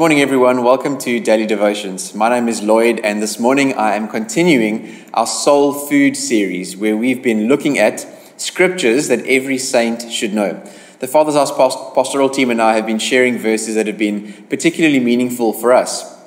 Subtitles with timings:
[0.00, 0.64] morning, everyone.
[0.64, 2.14] Welcome to Daily Devotions.
[2.14, 6.96] My name is Lloyd, and this morning I am continuing our Soul Food series where
[6.96, 8.06] we've been looking at
[8.40, 10.66] scriptures that every saint should know.
[11.00, 11.52] The Father's House
[11.94, 16.18] pastoral team and I have been sharing verses that have been particularly meaningful for us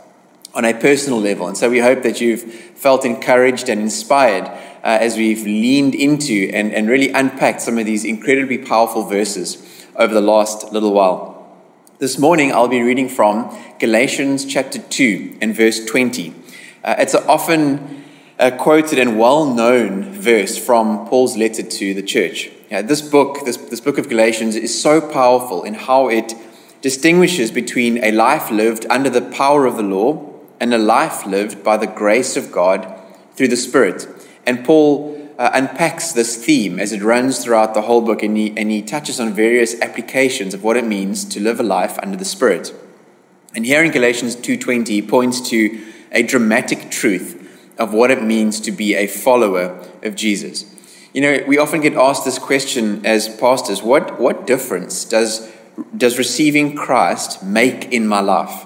[0.54, 1.48] on a personal level.
[1.48, 6.48] And so we hope that you've felt encouraged and inspired uh, as we've leaned into
[6.54, 11.33] and, and really unpacked some of these incredibly powerful verses over the last little while.
[12.04, 16.36] This morning, I'll be reading from Galatians chapter 2 and verse 20.
[16.84, 18.04] Uh, it's an often
[18.38, 22.50] uh, quoted and well known verse from Paul's letter to the church.
[22.70, 26.34] Uh, this book, this, this book of Galatians, is so powerful in how it
[26.82, 31.64] distinguishes between a life lived under the power of the law and a life lived
[31.64, 32.86] by the grace of God
[33.36, 34.10] through the Spirit.
[34.46, 38.54] And Paul uh, unpacks this theme as it runs throughout the whole book, and he,
[38.58, 42.18] and he touches on various applications of what it means to live a life under
[42.18, 42.74] the Spirit.
[43.56, 47.40] And here in Galatians 2.20, he points to a dramatic truth
[47.78, 50.66] of what it means to be a follower of Jesus.
[51.14, 55.52] You know, we often get asked this question as pastors what, what difference does,
[55.96, 58.66] does receiving Christ make in my life?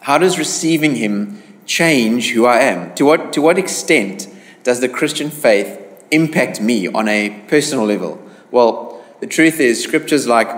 [0.00, 2.94] How does receiving Him change who I am?
[2.94, 4.28] To what, to what extent
[4.62, 5.83] does the Christian faith
[6.14, 8.20] impact me on a personal level?
[8.50, 10.48] Well, the truth is scriptures like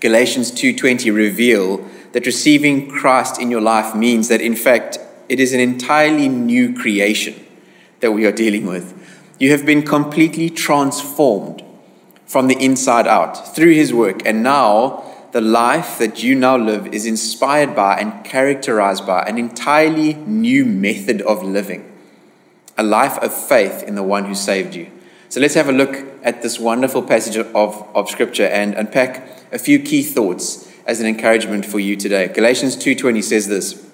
[0.00, 5.52] Galatians 2:20 reveal that receiving Christ in your life means that in fact it is
[5.52, 7.34] an entirely new creation
[8.00, 8.94] that we are dealing with.
[9.38, 11.62] You have been completely transformed
[12.26, 15.02] from the inside out through his work and now
[15.32, 20.64] the life that you now live is inspired by and characterized by an entirely new
[20.64, 21.95] method of living
[22.76, 24.90] a life of faith in the one who saved you.
[25.28, 29.58] So let's have a look at this wonderful passage of, of Scripture and unpack a
[29.58, 32.28] few key thoughts as an encouragement for you today.
[32.28, 33.90] Galatians 2.20 says this,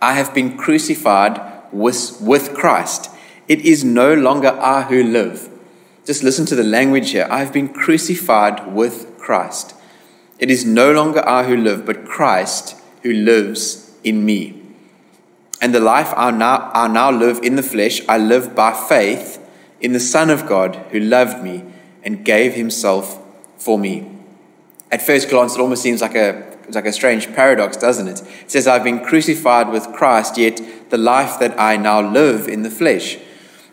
[0.00, 1.40] I have been crucified
[1.72, 3.10] with, with Christ.
[3.48, 5.48] It is no longer I who live.
[6.04, 7.26] Just listen to the language here.
[7.30, 9.74] I have been crucified with Christ.
[10.38, 14.61] It is no longer I who live, but Christ who lives in me.
[15.62, 19.38] And the life I now, I now live in the flesh, I live by faith
[19.80, 21.62] in the Son of God who loved me
[22.02, 23.22] and gave himself
[23.58, 24.10] for me.
[24.90, 28.22] At first glance, it almost seems like a, like a strange paradox, doesn't it?
[28.42, 32.64] It says, I've been crucified with Christ, yet the life that I now live in
[32.64, 33.16] the flesh.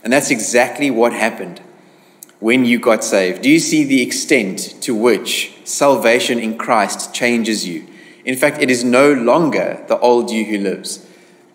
[0.03, 1.59] And that's exactly what happened
[2.39, 3.41] when you got saved.
[3.41, 7.87] Do you see the extent to which salvation in Christ changes you?
[8.25, 11.07] In fact, it is no longer the old you who lives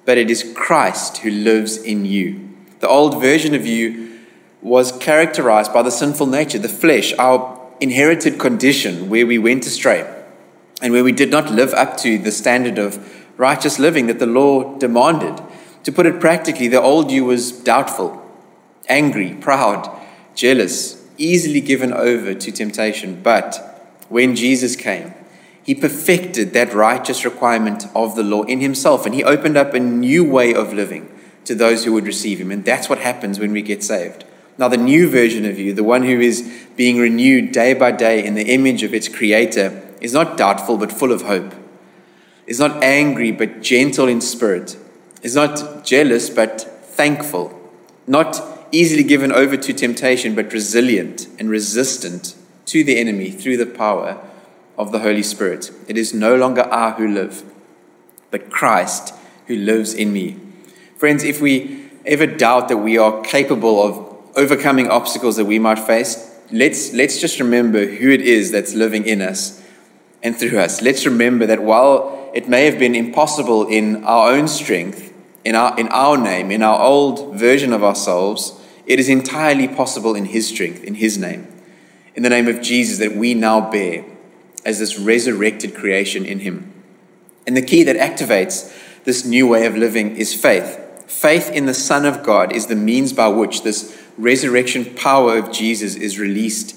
[0.04, 2.48] but it is Christ who lives in you.
[2.80, 4.20] The old version of you
[4.60, 10.10] was characterized by the sinful nature, the flesh, our inherited condition where we went astray
[10.80, 12.98] and where we did not live up to the standard of
[13.36, 15.42] righteous living that the law demanded.
[15.84, 18.22] To put it practically, the old you was doubtful,
[18.88, 19.90] angry, proud,
[20.34, 23.22] jealous, easily given over to temptation.
[23.22, 25.14] But when Jesus came,
[25.64, 29.80] he perfected that righteous requirement of the law in himself, and he opened up a
[29.80, 31.10] new way of living
[31.46, 32.50] to those who would receive him.
[32.50, 34.24] And that's what happens when we get saved.
[34.58, 38.24] Now, the new version of you, the one who is being renewed day by day
[38.24, 41.54] in the image of its creator, is not doubtful but full of hope,
[42.46, 44.76] is not angry but gentle in spirit,
[45.22, 47.58] is not jealous but thankful,
[48.06, 52.36] not easily given over to temptation but resilient and resistant
[52.66, 54.20] to the enemy through the power
[54.76, 55.70] of the Holy Spirit.
[55.88, 57.42] It is no longer I who live,
[58.30, 59.14] but Christ
[59.46, 60.36] who lives in me.
[60.96, 65.78] Friends, if we ever doubt that we are capable of overcoming obstacles that we might
[65.78, 69.62] face, let's, let's just remember who it is that's living in us
[70.22, 70.82] and through us.
[70.82, 75.12] Let's remember that while it may have been impossible in our own strength,
[75.44, 80.14] in our, in our name, in our old version of ourselves, it is entirely possible
[80.14, 81.46] in His strength, in His name,
[82.14, 84.04] in the name of Jesus that we now bear
[84.64, 86.72] as this resurrected creation in Him.
[87.46, 88.72] And the key that activates
[89.04, 90.80] this new way of living is faith.
[91.06, 95.52] Faith in the Son of God is the means by which this resurrection power of
[95.52, 96.76] Jesus is released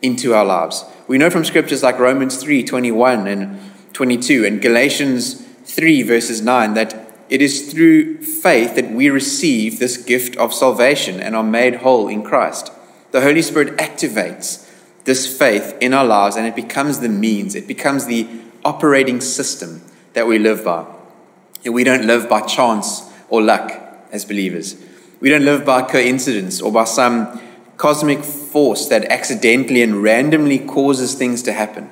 [0.00, 0.84] into our lives.
[1.06, 3.60] We know from scriptures like Romans 3 21 and
[3.92, 9.96] 22 and Galatians 3 verses 9 that it is through faith that we receive this
[9.96, 12.72] gift of salvation and are made whole in Christ.
[13.10, 14.67] The Holy Spirit activates
[15.08, 18.28] this faith in our lives and it becomes the means, it becomes the
[18.62, 19.82] operating system
[20.12, 20.86] that we live by.
[21.64, 23.72] We don't live by chance or luck
[24.12, 24.76] as believers.
[25.18, 27.40] We don't live by coincidence or by some
[27.78, 31.90] cosmic force that accidentally and randomly causes things to happen.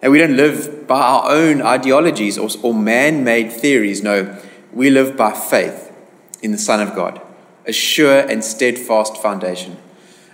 [0.00, 4.02] And we don't live by our own ideologies or, or man made theories.
[4.02, 4.40] No,
[4.72, 5.92] we live by faith
[6.42, 7.20] in the Son of God,
[7.66, 9.76] a sure and steadfast foundation.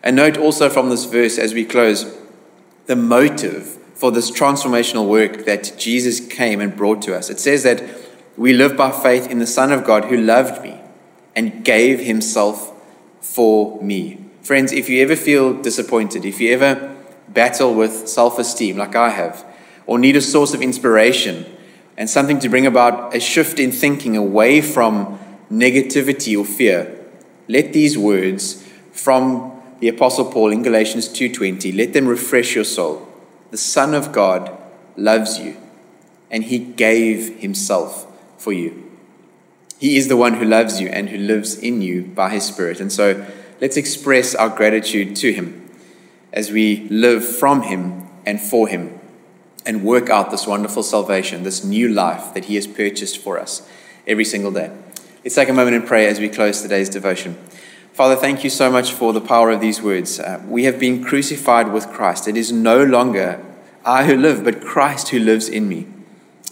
[0.00, 2.19] And note also from this verse as we close
[2.90, 7.30] the motive for this transformational work that Jesus came and brought to us.
[7.30, 7.84] It says that
[8.36, 10.76] we live by faith in the Son of God who loved me
[11.36, 12.72] and gave himself
[13.20, 14.24] for me.
[14.42, 16.96] Friends, if you ever feel disappointed, if you ever
[17.28, 19.46] battle with self esteem like I have,
[19.86, 21.46] or need a source of inspiration
[21.96, 25.16] and something to bring about a shift in thinking away from
[25.48, 27.06] negativity or fear,
[27.46, 29.49] let these words from
[29.80, 33.08] the apostle Paul in Galatians 2:20 let them refresh your soul.
[33.50, 34.50] The Son of God
[34.96, 35.56] loves you
[36.30, 38.06] and he gave himself
[38.38, 38.84] for you.
[39.78, 42.80] He is the one who loves you and who lives in you by his spirit.
[42.80, 43.26] And so
[43.60, 45.68] let's express our gratitude to him
[46.32, 49.00] as we live from him and for him
[49.66, 53.62] and work out this wonderful salvation, this new life that he has purchased for us
[54.06, 54.70] every single day.
[55.24, 57.36] Let's take a moment and pray as we close today's devotion.
[58.00, 60.18] Father, thank you so much for the power of these words.
[60.18, 62.26] Uh, we have been crucified with Christ.
[62.26, 63.44] It is no longer
[63.84, 65.86] I who live, but Christ who lives in me.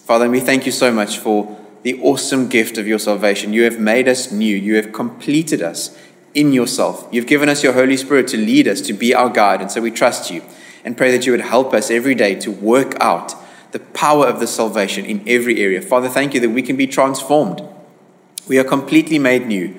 [0.05, 3.55] Father, we thank you so much for the awesome gift of your salvation.
[3.55, 5.97] You have made us new, you have completed us
[6.35, 7.09] in yourself.
[7.11, 9.63] You've given us your Holy Spirit to lead us, to be our guide.
[9.63, 10.43] And so we trust you
[10.85, 13.33] and pray that you would help us every day to work out
[13.73, 15.81] the power of the salvation in every area.
[15.81, 17.63] Father, thank you that we can be transformed
[18.49, 19.75] we are completely made new.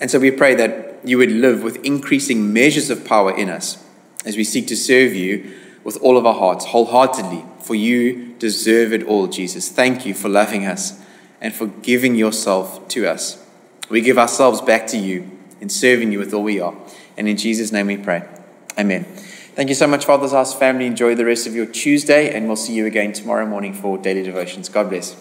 [0.00, 3.82] And so we pray that you would live with increasing measures of power in us
[4.24, 5.52] as we seek to serve you
[5.84, 7.44] with all of our hearts, wholeheartedly.
[7.60, 9.70] For you deserve it all, Jesus.
[9.70, 11.00] Thank you for loving us
[11.40, 13.44] and for giving yourself to us.
[13.88, 15.30] We give ourselves back to you
[15.60, 16.74] in serving you with all we are.
[17.16, 18.26] And in Jesus' name we pray.
[18.78, 19.04] Amen.
[19.04, 20.86] Thank you so much, Father's House family.
[20.86, 24.22] Enjoy the rest of your Tuesday, and we'll see you again tomorrow morning for daily
[24.22, 24.68] devotions.
[24.68, 25.14] God bless.